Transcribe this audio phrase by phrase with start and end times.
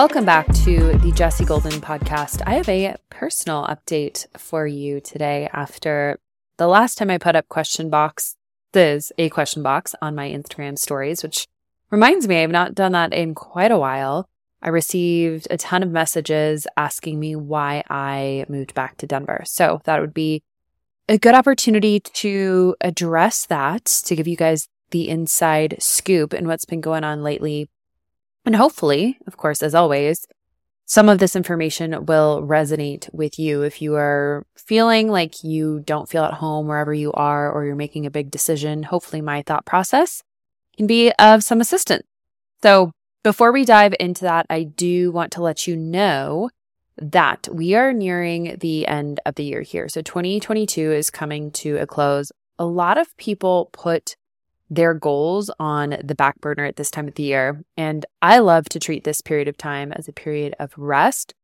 [0.00, 2.40] Welcome back to the Jessie Golden podcast.
[2.46, 6.18] I have a personal update for you today after
[6.56, 8.34] the last time I put up question box,
[8.72, 11.46] is a question box on my Instagram stories, which
[11.90, 14.26] reminds me I've not done that in quite a while.
[14.62, 19.42] I received a ton of messages asking me why I moved back to Denver.
[19.44, 20.42] So that would be
[21.10, 26.64] a good opportunity to address that, to give you guys the inside scoop and what's
[26.64, 27.68] been going on lately
[28.44, 30.26] and hopefully, of course, as always,
[30.86, 36.08] some of this information will resonate with you if you are feeling like you don't
[36.08, 38.82] feel at home wherever you are or you're making a big decision.
[38.82, 40.22] Hopefully, my thought process
[40.76, 42.02] can be of some assistance.
[42.62, 42.90] So,
[43.22, 46.50] before we dive into that, I do want to let you know
[46.96, 49.88] that we are nearing the end of the year here.
[49.88, 52.32] So, 2022 is coming to a close.
[52.58, 54.16] A lot of people put
[54.70, 57.64] their goals on the back burner at this time of the year.
[57.76, 61.34] And I love to treat this period of time as a period of rest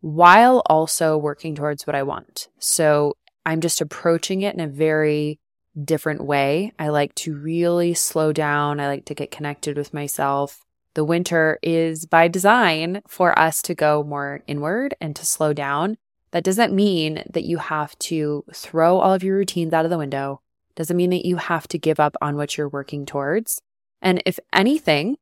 [0.00, 2.48] while also working towards what I want.
[2.58, 3.16] So
[3.46, 5.40] I'm just approaching it in a very
[5.82, 6.72] different way.
[6.78, 8.78] I like to really slow down.
[8.78, 10.64] I like to get connected with myself.
[10.94, 15.96] The winter is by design for us to go more inward and to slow down.
[16.30, 19.98] That doesn't mean that you have to throw all of your routines out of the
[19.98, 20.40] window
[20.76, 23.60] doesn't mean that you have to give up on what you're working towards.
[24.00, 25.16] And if anything,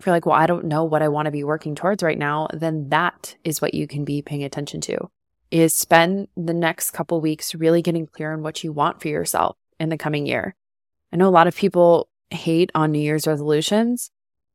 [0.00, 2.18] if you're like, well, I don't know what I want to be working towards right
[2.18, 5.10] now, then that is what you can be paying attention to
[5.50, 9.56] is spend the next couple weeks really getting clear on what you want for yourself
[9.78, 10.54] in the coming year.
[11.12, 14.10] I know a lot of people hate on New Year's resolutions.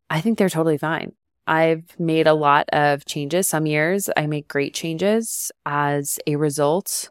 [0.10, 1.14] I think they're totally fine.
[1.48, 3.48] I've made a lot of changes.
[3.48, 7.10] Some years I make great changes as a result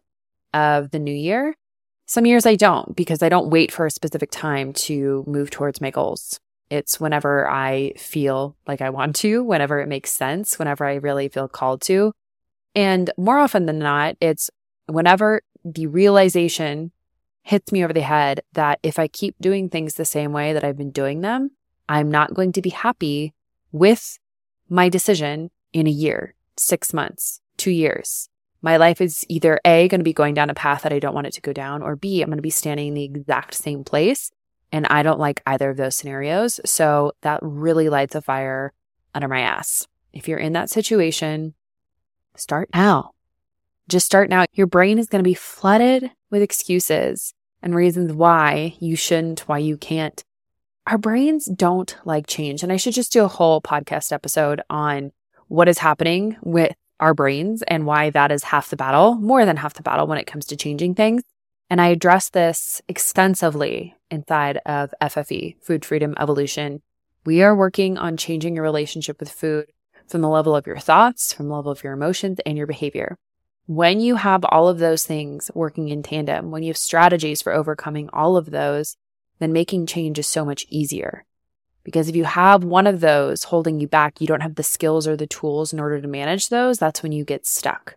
[0.52, 1.56] of the new year.
[2.10, 5.80] Some years I don't because I don't wait for a specific time to move towards
[5.80, 6.40] my goals.
[6.68, 11.28] It's whenever I feel like I want to, whenever it makes sense, whenever I really
[11.28, 12.12] feel called to.
[12.74, 14.50] And more often than not, it's
[14.86, 16.90] whenever the realization
[17.44, 20.64] hits me over the head that if I keep doing things the same way that
[20.64, 21.52] I've been doing them,
[21.88, 23.34] I'm not going to be happy
[23.70, 24.18] with
[24.68, 28.29] my decision in a year, six months, two years
[28.62, 31.14] my life is either A, going to be going down a path that I don't
[31.14, 33.54] want it to go down, or B, I'm going to be standing in the exact
[33.54, 34.30] same place.
[34.72, 36.60] And I don't like either of those scenarios.
[36.64, 38.72] So that really lights a fire
[39.14, 39.86] under my ass.
[40.12, 41.54] If you're in that situation,
[42.36, 43.12] start now.
[43.88, 44.44] Just start now.
[44.52, 49.58] Your brain is going to be flooded with excuses and reasons why you shouldn't, why
[49.58, 50.22] you can't.
[50.86, 52.62] Our brains don't like change.
[52.62, 55.12] And I should just do a whole podcast episode on
[55.48, 59.56] what is happening with our brains and why that is half the battle, more than
[59.56, 61.22] half the battle when it comes to changing things.
[61.68, 66.82] And I address this extensively inside of FFE, Food Freedom Evolution.
[67.24, 69.66] We are working on changing your relationship with food
[70.06, 73.16] from the level of your thoughts, from the level of your emotions and your behavior.
[73.66, 77.52] When you have all of those things working in tandem, when you have strategies for
[77.52, 78.96] overcoming all of those,
[79.38, 81.24] then making change is so much easier.
[81.84, 85.06] Because if you have one of those holding you back, you don't have the skills
[85.06, 87.96] or the tools in order to manage those, that's when you get stuck.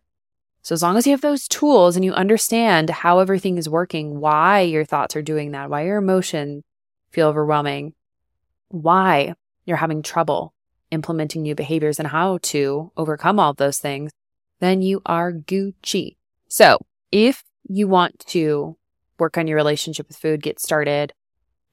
[0.62, 4.22] So, as long as you have those tools and you understand how everything is working,
[4.22, 6.64] why your thoughts are doing that, why your emotions
[7.12, 7.94] feel overwhelming,
[8.70, 9.34] why
[9.66, 10.54] you're having trouble
[10.90, 14.12] implementing new behaviors and how to overcome all those things,
[14.60, 16.16] then you are Gucci.
[16.48, 16.78] So,
[17.12, 18.78] if you want to
[19.20, 21.12] work on your relationship with food, get started,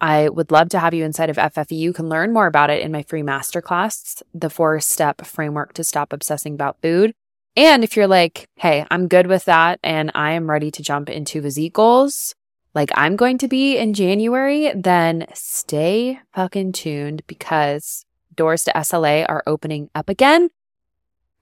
[0.00, 1.77] I would love to have you inside of FFE.
[1.77, 5.84] You can learn more about it in my free masterclass, the four step framework to
[5.84, 7.12] stop obsessing about food.
[7.56, 11.11] And if you're like, hey, I'm good with that and I am ready to jump
[11.11, 12.34] into physique goals,
[12.75, 19.27] like I'm going to be in January, then stay fucking tuned because doors to SLA
[19.28, 20.49] are opening up again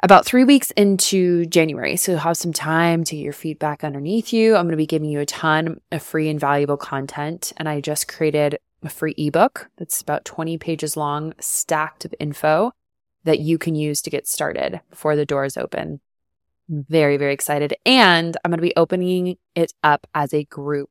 [0.01, 1.97] about three weeks into January.
[1.97, 4.55] So have some time to get your feedback underneath you.
[4.55, 7.53] I'm going to be giving you a ton of free and valuable content.
[7.57, 12.73] And I just created a free ebook that's about 20 pages long, stacked of info
[13.25, 16.01] that you can use to get started before the doors open.
[16.69, 17.75] Very, very excited.
[17.85, 20.91] And I'm going to be opening it up as a group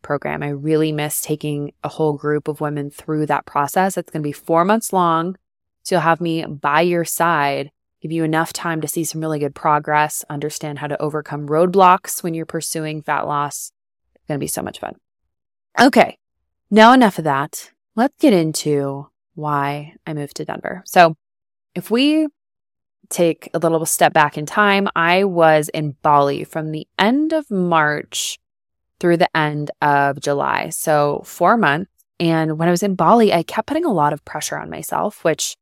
[0.00, 0.42] program.
[0.42, 3.98] I really miss taking a whole group of women through that process.
[3.98, 5.36] It's going to be four months long.
[5.82, 7.70] So you'll have me by your side
[8.02, 12.22] give you enough time to see some really good progress, understand how to overcome roadblocks
[12.22, 13.70] when you're pursuing fat loss.
[14.16, 14.96] It's going to be so much fun.
[15.80, 16.18] Okay.
[16.68, 17.70] Now enough of that.
[17.94, 20.82] Let's get into why I moved to Denver.
[20.84, 21.16] So
[21.74, 22.26] if we
[23.08, 27.50] take a little step back in time, I was in Bali from the end of
[27.50, 28.38] March
[28.98, 30.70] through the end of July.
[30.70, 31.90] So four months.
[32.18, 35.24] And when I was in Bali, I kept putting a lot of pressure on myself,
[35.24, 35.56] which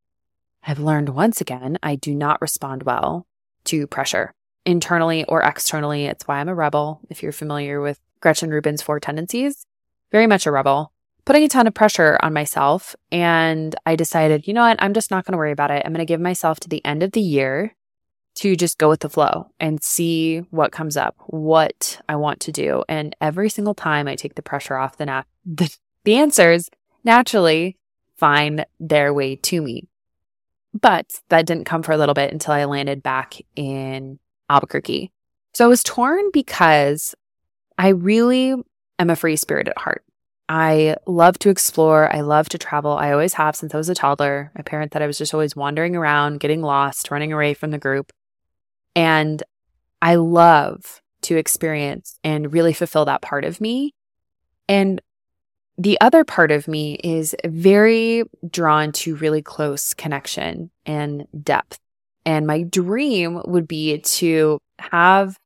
[0.66, 3.26] I've learned once again, I do not respond well
[3.64, 4.32] to pressure
[4.66, 6.06] internally or externally.
[6.06, 7.00] It's why I'm a rebel.
[7.08, 9.66] If you're familiar with Gretchen Rubin's four tendencies,
[10.12, 10.92] very much a rebel,
[11.24, 12.94] putting a ton of pressure on myself.
[13.10, 14.82] And I decided, you know what?
[14.82, 15.82] I'm just not going to worry about it.
[15.84, 17.74] I'm going to give myself to the end of the year
[18.36, 22.52] to just go with the flow and see what comes up, what I want to
[22.52, 22.84] do.
[22.88, 25.74] And every single time I take the pressure off, the, na- the,
[26.04, 26.70] the answers
[27.04, 27.76] naturally
[28.16, 29.89] find their way to me.
[30.78, 34.18] But that didn't come for a little bit until I landed back in
[34.48, 35.10] Albuquerque.
[35.54, 37.14] So I was torn because
[37.76, 38.54] I really
[38.98, 40.04] am a free spirit at heart.
[40.48, 42.12] I love to explore.
[42.14, 42.92] I love to travel.
[42.92, 44.50] I always have since I was a toddler.
[44.56, 47.78] My parents said I was just always wandering around, getting lost, running away from the
[47.78, 48.12] group.
[48.96, 49.42] And
[50.02, 53.94] I love to experience and really fulfill that part of me.
[54.68, 55.00] And
[55.80, 61.78] the other part of me is very drawn to really close connection and depth.
[62.26, 65.38] And my dream would be to have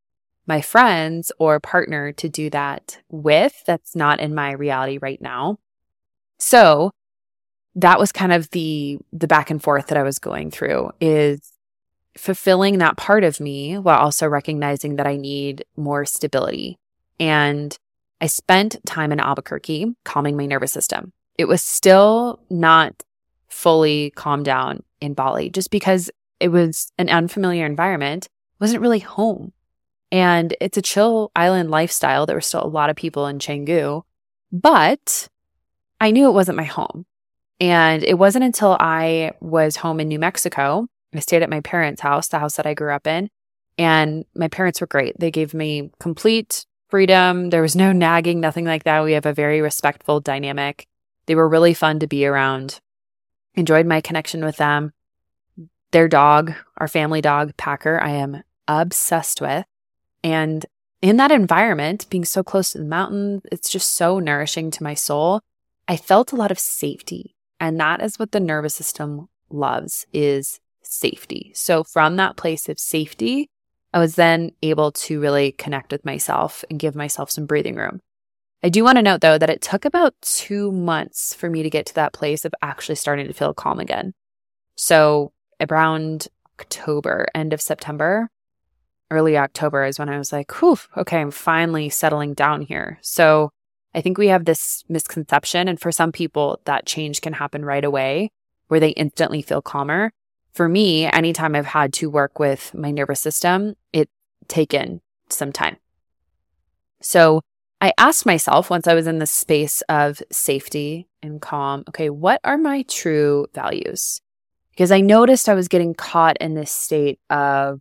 [0.48, 5.58] my friends or partner to do that with that's not in my reality right now.
[6.40, 6.90] So
[7.76, 11.52] that was kind of the the back and forth that I was going through is
[12.18, 16.76] fulfilling that part of me while also recognizing that I need more stability.
[17.20, 17.78] And
[18.24, 21.12] I spent time in Albuquerque calming my nervous system.
[21.36, 23.02] It was still not
[23.48, 26.10] fully calmed down in Bali just because
[26.40, 29.52] it was an unfamiliar environment, wasn't really home.
[30.10, 32.24] And it's a chill island lifestyle.
[32.24, 34.04] There were still a lot of people in Canggu,
[34.50, 35.28] but
[36.00, 37.04] I knew it wasn't my home.
[37.60, 42.00] And it wasn't until I was home in New Mexico I stayed at my parents'
[42.00, 43.28] house, the house that I grew up in.
[43.76, 45.14] And my parents were great.
[45.20, 46.64] They gave me complete
[46.94, 47.50] freedom.
[47.50, 49.02] There was no nagging, nothing like that.
[49.02, 50.86] We have a very respectful dynamic.
[51.26, 52.78] They were really fun to be around.
[53.56, 54.92] Enjoyed my connection with them.
[55.90, 59.64] Their dog, our family dog, Packer, I am obsessed with.
[60.22, 60.64] And
[61.02, 64.94] in that environment, being so close to the mountains, it's just so nourishing to my
[64.94, 65.40] soul.
[65.88, 67.34] I felt a lot of safety.
[67.58, 71.50] And that is what the nervous system loves is safety.
[71.56, 73.50] So from that place of safety,
[73.94, 78.00] I was then able to really connect with myself and give myself some breathing room.
[78.60, 81.70] I do want to note though that it took about two months for me to
[81.70, 84.12] get to that place of actually starting to feel calm again.
[84.74, 86.26] So around
[86.60, 88.28] October, end of September,
[89.12, 92.98] early October is when I was like, whew, okay, I'm finally settling down here.
[93.00, 93.50] So
[93.94, 95.68] I think we have this misconception.
[95.68, 98.32] And for some people, that change can happen right away
[98.66, 100.10] where they instantly feel calmer
[100.54, 104.10] for me, anytime I've had to work with my nervous system, it's
[104.48, 105.76] taken some time.
[107.00, 107.42] So
[107.80, 112.40] I asked myself once I was in the space of safety and calm, okay, what
[112.44, 114.20] are my true values?
[114.70, 117.80] Because I noticed I was getting caught in this state of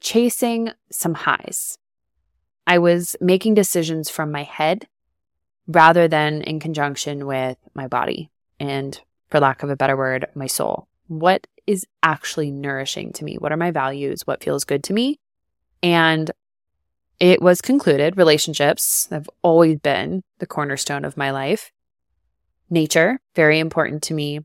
[0.00, 1.78] chasing some highs.
[2.66, 4.86] I was making decisions from my head
[5.66, 8.30] rather than in conjunction with my body
[8.60, 10.88] and, for lack of a better word, my soul.
[11.08, 13.36] What is actually nourishing to me?
[13.36, 14.26] What are my values?
[14.26, 15.18] What feels good to me?
[15.82, 16.30] And
[17.20, 21.72] it was concluded relationships have always been the cornerstone of my life.
[22.70, 24.40] Nature, very important to me.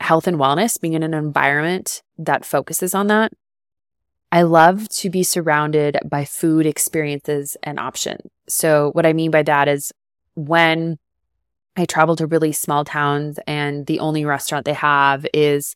[0.00, 3.32] Health and wellness, being in an environment that focuses on that.
[4.30, 8.28] I love to be surrounded by food experiences and options.
[8.48, 9.92] So, what I mean by that is
[10.34, 10.98] when
[11.76, 15.74] I travel to really small towns and the only restaurant they have is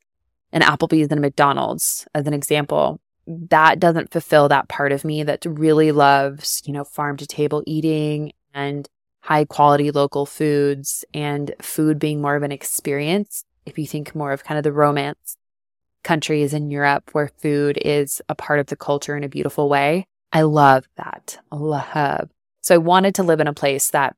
[0.53, 5.23] an Applebee's and a McDonald's as an example, that doesn't fulfill that part of me
[5.23, 8.89] that really loves, you know, farm to table eating and
[9.21, 13.45] high quality local foods and food being more of an experience.
[13.67, 15.37] If you think more of kind of the romance
[16.03, 20.07] countries in Europe where food is a part of the culture in a beautiful way,
[20.33, 21.39] I love that.
[21.53, 22.31] Love.
[22.63, 24.17] So I wanted to live in a place that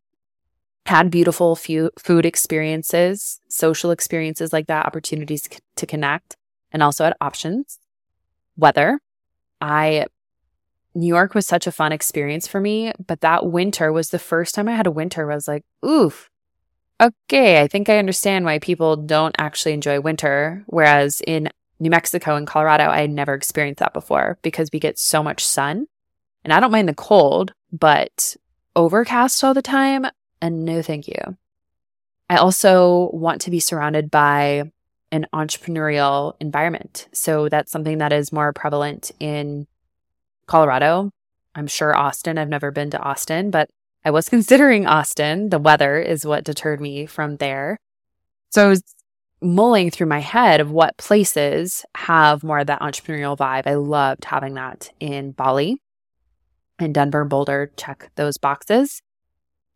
[0.86, 6.36] had beautiful food experiences, social experiences like that, opportunities to connect,
[6.72, 7.78] and also had options.
[8.56, 9.00] Weather.
[9.60, 10.06] I,
[10.94, 14.54] New York was such a fun experience for me, but that winter was the first
[14.54, 16.28] time I had a winter where I was like, oof,
[17.00, 20.64] okay, I think I understand why people don't actually enjoy winter.
[20.66, 21.48] Whereas in
[21.78, 25.44] New Mexico and Colorado, I had never experienced that before because we get so much
[25.44, 25.86] sun.
[26.44, 28.36] And I don't mind the cold, but
[28.74, 30.06] overcast all the time,
[30.42, 31.38] and no thank you.
[32.28, 34.70] I also want to be surrounded by
[35.10, 37.08] an entrepreneurial environment.
[37.12, 39.66] So that's something that is more prevalent in
[40.46, 41.10] Colorado.
[41.54, 42.38] I'm sure Austin.
[42.38, 43.70] I've never been to Austin, but
[44.04, 45.50] I was considering Austin.
[45.50, 47.78] The weather is what deterred me from there.
[48.50, 48.82] So I was
[49.40, 53.66] mulling through my head of what places have more of that entrepreneurial vibe.
[53.66, 55.80] I loved having that in Bali
[56.78, 59.02] and Denver, Boulder, check those boxes.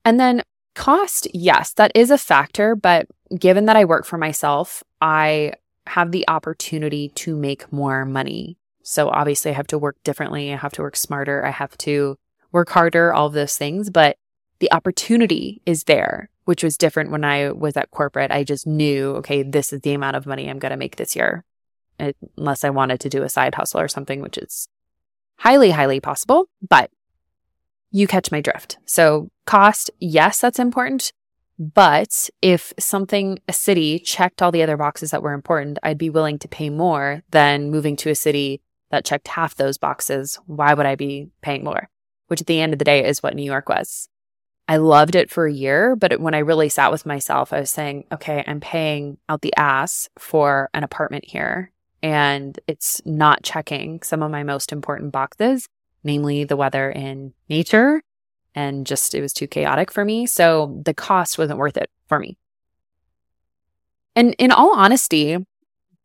[0.05, 0.43] And then
[0.77, 2.77] cost, yes, that is a factor.
[2.77, 5.55] But given that I work for myself, I
[5.89, 8.59] have the opportunity to make more money.
[8.83, 10.53] So obviously, I have to work differently.
[10.53, 11.45] I have to work smarter.
[11.45, 12.17] I have to
[12.53, 13.91] work harder, all of those things.
[13.91, 14.17] But
[14.61, 18.31] the opportunity is there, which was different when I was at corporate.
[18.31, 21.17] I just knew, okay, this is the amount of money I'm going to make this
[21.17, 21.45] year,
[21.99, 24.69] unless I wanted to do a side hustle or something, which is
[25.39, 26.49] highly, highly possible.
[26.67, 26.91] But
[27.91, 28.79] you catch my drift.
[28.85, 31.13] So, cost, yes, that's important.
[31.59, 36.11] But if something, a city checked all the other boxes that were important, I'd be
[36.11, 40.39] willing to pay more than moving to a city that checked half those boxes.
[40.47, 41.89] Why would I be paying more?
[42.29, 44.09] Which at the end of the day is what New York was.
[44.69, 47.71] I loved it for a year, but when I really sat with myself, I was
[47.71, 54.03] saying, okay, I'm paying out the ass for an apartment here and it's not checking
[54.03, 55.69] some of my most important boxes,
[56.07, 58.03] namely the weather and nature.
[58.55, 60.27] And just it was too chaotic for me.
[60.27, 62.39] So the cost wasn't worth it for me.
[64.15, 65.37] And in all honesty,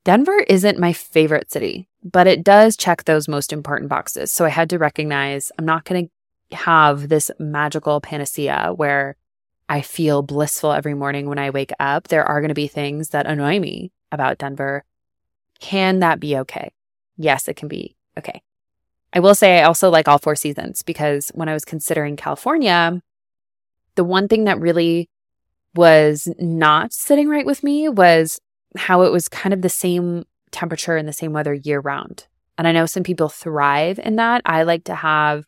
[0.04, 4.32] Denver isn't my favorite city, but it does check those most important boxes.
[4.34, 6.10] So I had to recognize I'm not going
[6.50, 9.16] to have this magical panacea where
[9.70, 12.10] I feel blissful every morning when I wake up.
[12.10, 14.84] There are going to be things that annoy me about Denver.
[15.62, 16.74] Can that be okay?
[17.16, 18.42] Yes, it can be okay.
[19.14, 23.02] I will say I also like all four seasons because when I was considering California,
[23.96, 25.10] the one thing that really
[25.76, 28.40] was not sitting right with me was
[28.78, 32.28] how it was kind of the same temperature and the same weather year round.
[32.58, 34.42] And I know some people thrive in that.
[34.46, 35.46] I like to have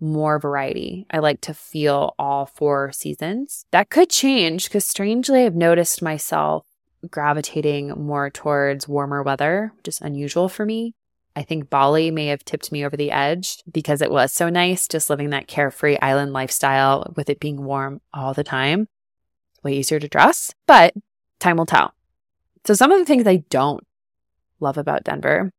[0.00, 1.06] more variety.
[1.10, 3.64] I like to feel all four seasons.
[3.70, 6.66] That could change because strangely, I've noticed myself
[7.10, 10.94] gravitating more towards warmer weather, which is unusual for me.
[11.36, 14.88] I think Bali may have tipped me over the edge because it was so nice
[14.88, 18.88] just living that carefree island lifestyle with it being warm all the time.
[19.62, 20.94] Way easier to dress, but
[21.38, 21.92] time will tell.
[22.64, 23.86] So, some of the things I don't
[24.60, 25.52] love about Denver,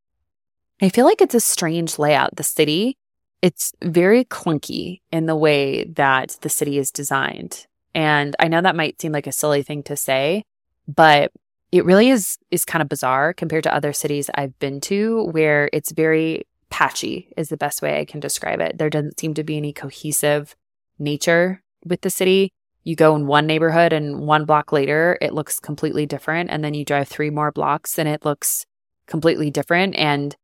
[0.81, 2.35] I feel like it's a strange layout.
[2.35, 2.97] The city
[3.41, 7.67] it's very clunky in the way that the city is designed.
[7.93, 10.43] And I know that might seem like a silly thing to say,
[10.87, 11.31] but
[11.71, 15.69] it really is is kind of bizarre compared to other cities I've been to where
[15.73, 18.77] it's very patchy is the best way I can describe it.
[18.77, 20.55] There doesn't seem to be any cohesive
[20.99, 22.51] nature with the city.
[22.83, 26.73] You go in one neighborhood and one block later it looks completely different and then
[26.73, 28.65] you drive three more blocks and it looks
[29.07, 30.35] completely different and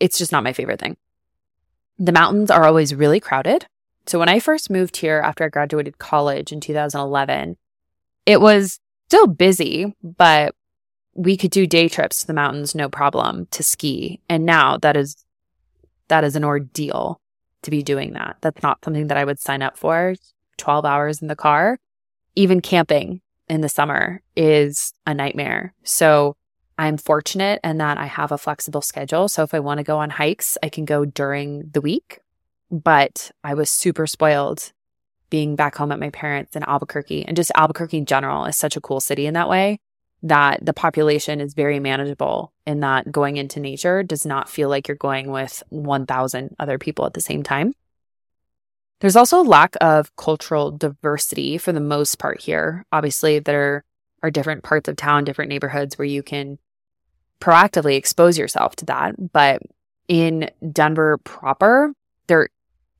[0.00, 0.96] it's just not my favorite thing.
[1.98, 3.66] The mountains are always really crowded.
[4.06, 7.56] So when I first moved here after I graduated college in 2011,
[8.24, 10.54] it was still busy, but
[11.14, 14.20] we could do day trips to the mountains no problem to ski.
[14.28, 15.24] And now that is
[16.08, 17.20] that is an ordeal
[17.62, 18.36] to be doing that.
[18.42, 20.14] That's not something that I would sign up for.
[20.58, 21.78] 12 hours in the car.
[22.34, 25.72] Even camping in the summer is a nightmare.
[25.84, 26.36] So
[26.76, 29.28] I'm fortunate in that I have a flexible schedule.
[29.28, 32.20] So if I want to go on hikes, I can go during the week.
[32.70, 34.72] But I was super spoiled
[35.30, 37.24] being back home at my parents in Albuquerque.
[37.24, 39.78] And just Albuquerque in general is such a cool city in that way
[40.22, 44.88] that the population is very manageable in that going into nature does not feel like
[44.88, 47.72] you're going with 1,000 other people at the same time.
[49.00, 52.84] There's also a lack of cultural diversity for the most part here.
[52.90, 53.84] Obviously, there
[54.22, 56.58] are different parts of town, different neighborhoods where you can
[57.40, 59.32] proactively expose yourself to that.
[59.32, 59.62] But
[60.08, 61.92] in Denver proper,
[62.26, 62.48] there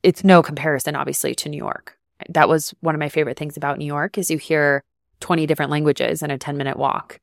[0.04, 1.98] it's no comparison obviously to New York.
[2.28, 4.82] That was one of my favorite things about New York is you hear
[5.20, 7.18] 20 different languages in a 10 minute walk.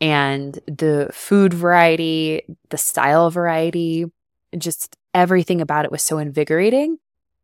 [0.00, 4.06] And the food variety, the style variety,
[4.56, 6.98] just everything about it was so invigorating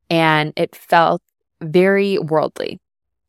[0.08, 1.22] and it felt
[1.60, 2.80] very worldly.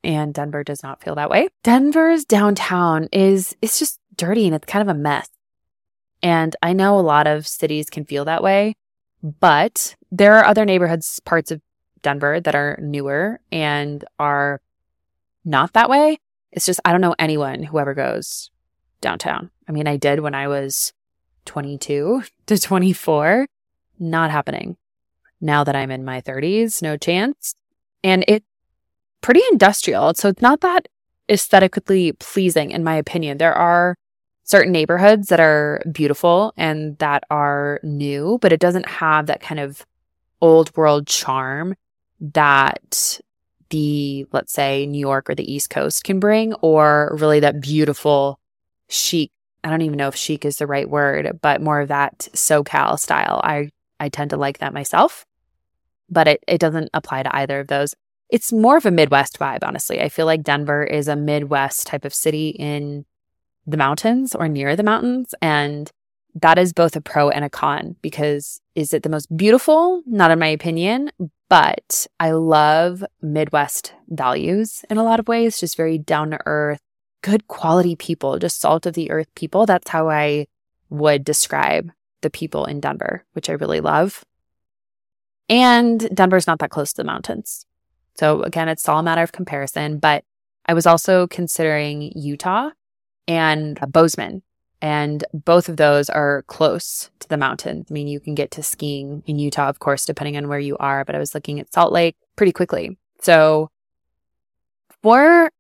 [0.04, 1.50] And Denver does not feel that way.
[1.64, 5.30] Denver's downtown is it's just dirty and it's kind of a mess.
[6.24, 8.76] And I know a lot of cities can feel that way,
[9.22, 11.62] but there are other neighborhoods, parts of
[12.02, 14.62] Denver that are newer and are
[15.46, 16.20] not that way.
[16.52, 18.52] It's just, I don't know anyone who ever goes
[19.02, 19.52] downtown.
[19.68, 20.94] I mean, I did when I was
[21.46, 23.48] 22 to 24.
[24.00, 24.78] Not happening.
[25.42, 27.56] Now that I'm in my 30s, no chance.
[28.04, 28.46] And it's
[29.22, 30.14] pretty industrial.
[30.14, 30.88] So it's not that
[31.30, 33.38] aesthetically pleasing, in my opinion.
[33.38, 33.96] There are
[34.44, 39.60] certain neighborhoods that are beautiful and that are new, but it doesn't have that kind
[39.60, 39.86] of
[40.42, 41.76] old world charm
[42.20, 43.20] that
[43.70, 48.40] the, let's say, New York or the East Coast can bring, or really that beautiful,
[48.90, 49.32] chic
[49.64, 52.98] I don't even know if chic is the right word, but more of that SoCal
[52.98, 53.42] style.
[53.44, 53.70] I,
[54.00, 55.26] I tend to like that myself,
[56.10, 57.94] but it, it doesn't apply to either of those.
[58.30, 60.00] It's more of a Midwest vibe, honestly.
[60.02, 63.06] I feel like Denver is a Midwest type of city in
[63.66, 65.34] the mountains or near the mountains.
[65.42, 65.92] And
[66.36, 70.02] that is both a pro and a con because is it the most beautiful?
[70.06, 71.12] Not in my opinion,
[71.50, 76.82] but I love Midwest values in a lot of ways, just very down to earth,
[77.22, 79.66] good quality people, just salt of the earth people.
[79.66, 80.48] That's how I
[80.90, 84.24] would describe the people in Denver, which I really love.
[85.50, 87.66] And Denver's not that close to the mountains.
[88.16, 90.24] So again, it's all a matter of comparison, but
[90.66, 92.72] I was also considering Utah
[93.28, 94.42] and Bozeman.
[94.82, 97.88] And both of those are close to the mountains.
[97.90, 100.78] I mean, you can get to skiing in Utah, of course, depending on where you
[100.78, 102.98] are, but I was looking at Salt Lake pretty quickly.
[103.22, 103.70] So
[105.02, 105.52] for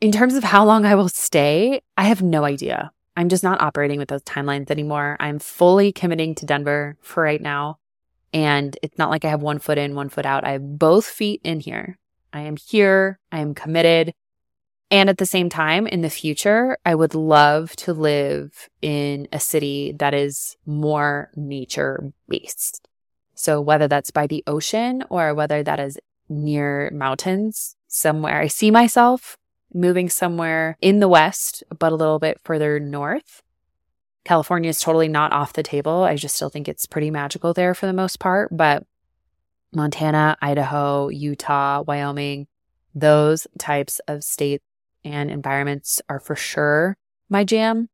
[0.00, 2.90] in terms of how long I will stay, I have no idea.
[3.16, 5.16] I'm just not operating with those timelines anymore.
[5.20, 7.78] I'm fully committing to Denver for right now.
[8.32, 10.44] And it's not like I have one foot in, one foot out.
[10.44, 11.98] I have both feet in here.
[12.32, 13.20] I am here.
[13.30, 14.12] I am committed.
[14.94, 19.40] And at the same time, in the future, I would love to live in a
[19.40, 22.86] city that is more nature based.
[23.34, 25.98] So whether that's by the ocean or whether that is
[26.28, 29.36] near mountains somewhere, I see myself
[29.74, 33.42] moving somewhere in the West, but a little bit further north.
[34.24, 36.04] California is totally not off the table.
[36.04, 38.56] I just still think it's pretty magical there for the most part.
[38.56, 38.86] But
[39.72, 42.46] Montana, Idaho, Utah, Wyoming,
[42.94, 44.62] those types of states
[45.04, 46.96] and environments are for sure
[47.28, 47.88] my jam.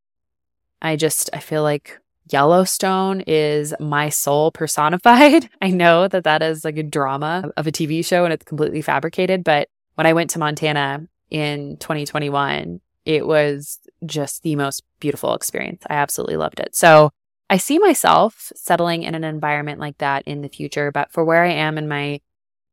[0.83, 1.99] I just, I feel like
[2.31, 5.49] Yellowstone is my soul personified.
[5.63, 8.83] I know that that is like a drama of a TV show and it's completely
[8.83, 9.45] fabricated.
[9.45, 15.85] But when I went to Montana, in 2021, it was just the most beautiful experience.
[15.89, 16.75] I absolutely loved it.
[16.75, 17.11] So
[17.49, 20.93] I see myself settling in an environment like that in the future.
[20.93, 22.21] But for where I am in my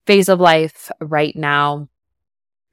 [0.06, 1.88] phase of life right now,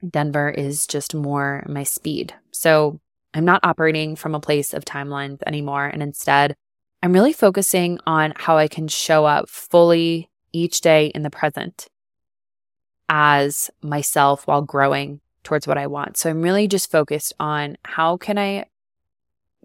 [0.09, 2.33] Denver is just more my speed.
[2.51, 2.99] So
[3.33, 5.85] I'm not operating from a place of timelines anymore.
[5.85, 6.55] And instead,
[7.03, 11.87] I'm really focusing on how I can show up fully each day in the present
[13.09, 16.17] as myself while growing towards what I want.
[16.17, 18.65] So I'm really just focused on how can I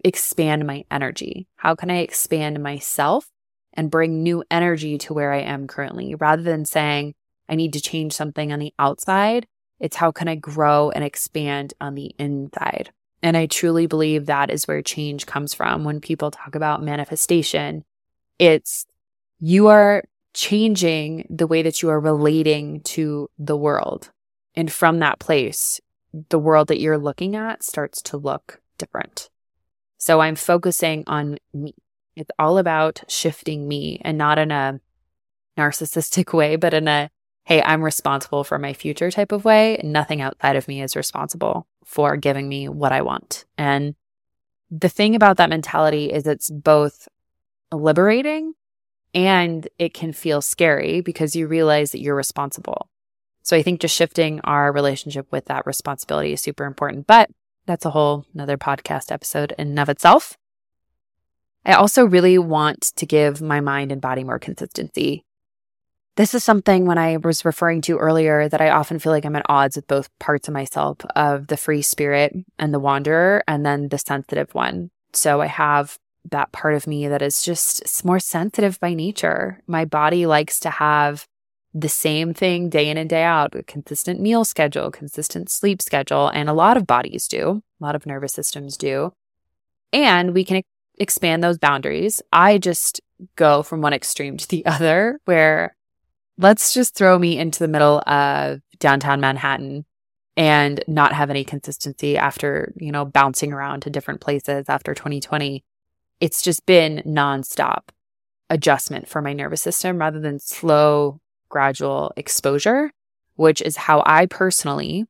[0.03, 1.47] expand my energy?
[1.55, 3.29] How can I expand myself
[3.73, 7.15] and bring new energy to where I am currently rather than saying
[7.47, 9.47] I need to change something on the outside?
[9.81, 12.91] It's how can I grow and expand on the inside?
[13.23, 15.83] And I truly believe that is where change comes from.
[15.83, 17.83] When people talk about manifestation,
[18.39, 18.85] it's
[19.39, 24.11] you are changing the way that you are relating to the world.
[24.55, 25.81] And from that place,
[26.29, 29.29] the world that you're looking at starts to look different.
[29.97, 31.75] So I'm focusing on me.
[32.15, 34.79] It's all about shifting me and not in a
[35.57, 37.09] narcissistic way, but in a,
[37.45, 39.79] hey, I'm responsible for my future type of way.
[39.83, 43.45] Nothing outside of me is responsible for giving me what I want.
[43.57, 43.95] And
[44.69, 47.07] the thing about that mentality is it's both
[47.71, 48.53] liberating
[49.13, 52.89] and it can feel scary because you realize that you're responsible.
[53.43, 57.07] So I think just shifting our relationship with that responsibility is super important.
[57.07, 57.29] But
[57.65, 60.37] that's a whole another podcast episode in and of itself.
[61.65, 65.25] I also really want to give my mind and body more consistency.
[66.17, 69.35] This is something when I was referring to earlier that I often feel like I'm
[69.37, 73.65] at odds with both parts of myself of the free spirit and the wanderer and
[73.65, 74.91] then the sensitive one.
[75.13, 75.97] So I have
[76.29, 79.61] that part of me that is just more sensitive by nature.
[79.67, 81.25] My body likes to have
[81.73, 86.27] the same thing day in and day out, a consistent meal schedule, consistent sleep schedule.
[86.27, 89.13] And a lot of bodies do, a lot of nervous systems do.
[89.93, 90.61] And we can
[90.97, 92.21] expand those boundaries.
[92.33, 92.99] I just
[93.37, 95.75] go from one extreme to the other, where
[96.41, 99.85] let's just throw me into the middle of downtown Manhattan
[100.35, 105.63] and not have any consistency after, you know, bouncing around to different places after 2020.
[106.19, 107.89] It's just been nonstop
[108.49, 112.91] adjustment for my nervous system rather than slow gradual exposure,
[113.35, 115.05] which is how I personally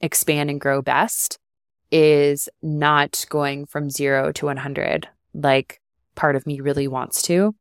[0.00, 1.38] expand and grow best,
[1.90, 5.80] is not going from zero to 100 like
[6.16, 7.54] part of me really wants to.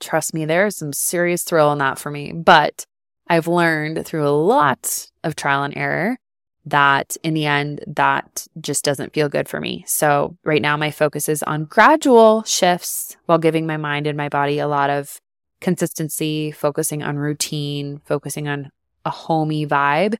[0.00, 2.32] Trust me, there's some serious thrill in that for me.
[2.32, 2.84] But
[3.28, 6.18] I've learned through a lot of trial and error
[6.66, 9.84] that in the end, that just doesn't feel good for me.
[9.86, 14.28] So right now, my focus is on gradual shifts while giving my mind and my
[14.28, 15.20] body a lot of
[15.60, 18.70] consistency, focusing on routine, focusing on
[19.04, 20.16] a homey vibe,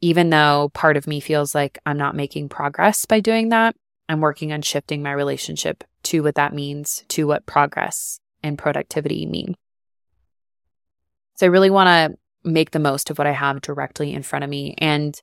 [0.00, 3.76] even though part of me feels like I'm not making progress by doing that.
[4.08, 9.26] I'm working on shifting my relationship to what that means, to what progress and productivity
[9.26, 9.56] mean.
[11.34, 14.44] So I really want to make the most of what I have directly in front
[14.44, 14.74] of me.
[14.78, 15.20] And,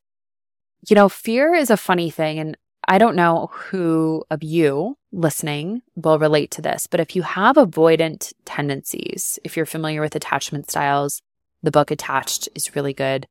[0.87, 2.37] you know, fear is a funny thing.
[2.37, 2.57] And
[2.87, 7.55] I don't know who of you listening will relate to this, but if you have
[7.55, 11.21] avoidant tendencies, if you're familiar with attachment styles,
[11.61, 13.25] the book Attached is really good.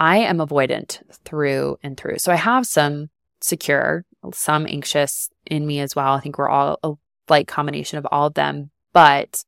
[0.00, 2.18] I am avoidant through and through.
[2.18, 6.14] So I have some secure, some anxious in me as well.
[6.14, 6.94] I think we're all a
[7.28, 9.44] like combination of all of them, but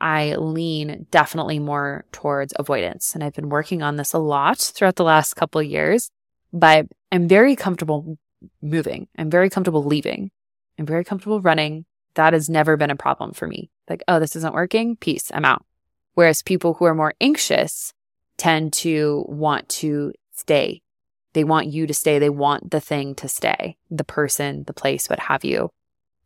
[0.00, 3.14] I lean definitely more towards avoidance.
[3.14, 6.10] And I've been working on this a lot throughout the last couple years,
[6.52, 8.18] but I'm very comfortable
[8.62, 9.08] moving.
[9.16, 10.30] I'm very comfortable leaving.
[10.78, 11.84] I'm very comfortable running.
[12.14, 13.70] That has never been a problem for me.
[13.88, 14.96] Like, oh, this isn't working.
[14.96, 15.30] Peace.
[15.32, 15.64] I'm out.
[16.14, 17.92] Whereas people who are more anxious
[18.36, 20.82] tend to want to stay.
[21.32, 22.18] They want you to stay.
[22.18, 25.70] They want the thing to stay, the person, the place, what have you.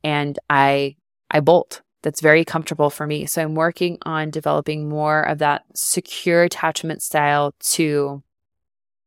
[0.04, 0.96] And I,
[1.30, 1.82] I bolt.
[2.02, 3.26] That's very comfortable for me.
[3.26, 8.22] So I'm working on developing more of that secure attachment style to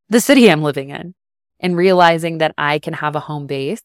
[0.10, 1.14] the city I'm living in
[1.60, 3.82] and realizing that I can have a home base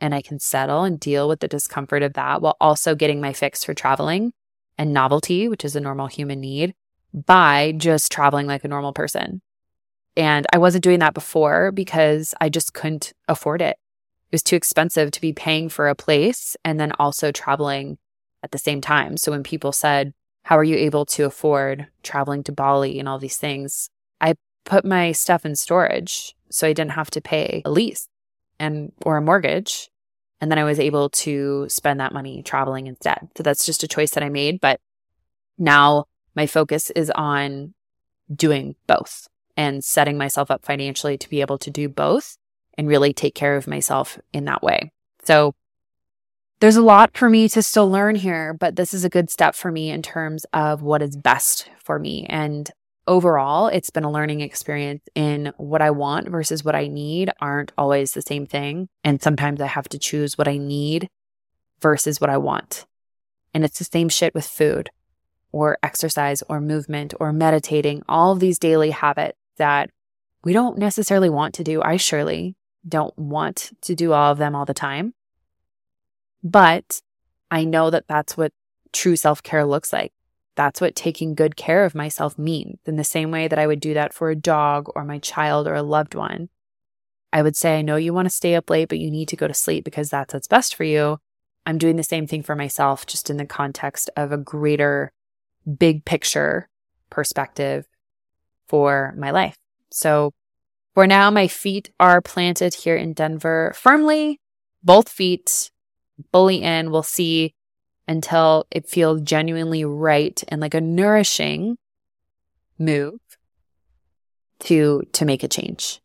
[0.00, 3.32] and I can settle and deal with the discomfort of that while also getting my
[3.32, 4.32] fix for traveling
[4.76, 6.74] and novelty, which is a normal human need,
[7.14, 9.40] by just traveling like a normal person.
[10.16, 13.78] And I wasn't doing that before because I just couldn't afford it.
[14.30, 17.98] It was too expensive to be paying for a place and then also traveling
[18.44, 19.16] at the same time.
[19.16, 20.12] So when people said,
[20.44, 23.88] How are you able to afford traveling to Bali and all these things?
[24.20, 28.06] I put my stuff in storage so I didn't have to pay a lease
[28.60, 29.90] and or a mortgage.
[30.40, 33.28] And then I was able to spend that money traveling instead.
[33.36, 34.60] So that's just a choice that I made.
[34.60, 34.78] But
[35.56, 36.04] now
[36.36, 37.72] my focus is on
[38.32, 39.26] doing both
[39.56, 42.36] and setting myself up financially to be able to do both
[42.76, 44.92] and really take care of myself in that way.
[45.22, 45.54] So
[46.60, 49.54] there's a lot for me to still learn here, but this is a good step
[49.54, 52.26] for me in terms of what is best for me.
[52.28, 52.70] And
[53.06, 57.72] overall, it's been a learning experience in what I want versus what I need aren't
[57.76, 58.88] always the same thing.
[59.02, 61.08] And sometimes I have to choose what I need
[61.80, 62.86] versus what I want.
[63.52, 64.90] And it's the same shit with food
[65.52, 69.90] or exercise or movement or meditating, all of these daily habits that
[70.42, 71.80] we don't necessarily want to do.
[71.82, 75.14] I surely don't want to do all of them all the time.
[76.44, 77.00] But
[77.50, 78.52] I know that that's what
[78.92, 80.12] true self care looks like.
[80.56, 82.78] That's what taking good care of myself means.
[82.86, 85.66] In the same way that I would do that for a dog or my child
[85.66, 86.50] or a loved one,
[87.32, 89.36] I would say, I know you want to stay up late, but you need to
[89.36, 91.18] go to sleep because that's what's best for you.
[91.66, 95.12] I'm doing the same thing for myself, just in the context of a greater
[95.78, 96.68] big picture
[97.10, 97.88] perspective
[98.68, 99.56] for my life.
[99.90, 100.32] So
[100.94, 104.40] for now, my feet are planted here in Denver firmly,
[104.84, 105.70] both feet
[106.32, 106.90] fully in.
[106.90, 107.54] We'll see
[108.06, 111.78] until it feels genuinely right and like a nourishing
[112.78, 113.20] move
[114.60, 116.00] to to make a change.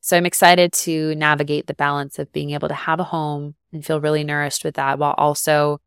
[0.00, 3.84] So I'm excited to navigate the balance of being able to have a home and
[3.84, 5.80] feel really nourished with that while also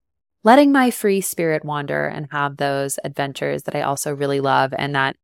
[0.43, 4.95] letting my free spirit wander and have those adventures that I also really love and
[4.95, 5.15] that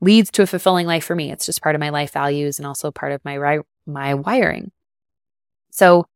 [0.00, 1.30] leads to a fulfilling life for me.
[1.30, 4.70] It's just part of my life values and also part of my my wiring.
[5.70, 6.06] So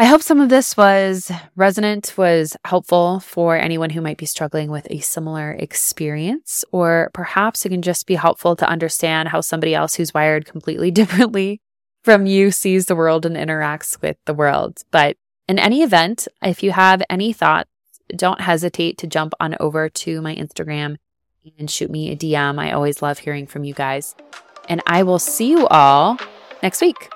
[0.00, 4.70] I hope some of this was resonant, was helpful for anyone who might be struggling
[4.70, 9.74] with a similar experience, or perhaps it can just be helpful to understand how somebody
[9.74, 11.60] else who's wired completely differently
[12.02, 14.78] from you sees the world and interacts with the world.
[14.90, 17.68] But in any event, if you have any thoughts,
[18.16, 20.96] don't hesitate to jump on over to my Instagram
[21.58, 22.58] and shoot me a DM.
[22.58, 24.16] I always love hearing from you guys.
[24.66, 26.18] And I will see you all
[26.62, 27.10] next week.